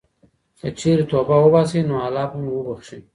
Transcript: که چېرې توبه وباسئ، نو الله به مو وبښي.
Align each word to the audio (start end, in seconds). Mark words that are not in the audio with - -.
که 0.59 0.67
چېرې 0.79 1.03
توبه 1.11 1.35
وباسئ، 1.39 1.81
نو 1.89 1.95
الله 2.05 2.25
به 2.31 2.37
مو 2.43 2.51
وبښي. 2.57 2.99